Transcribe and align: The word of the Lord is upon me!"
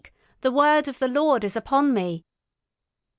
The 0.41 0.51
word 0.51 0.87
of 0.87 0.97
the 0.97 1.07
Lord 1.07 1.43
is 1.43 1.55
upon 1.55 1.93
me!" 1.93 2.25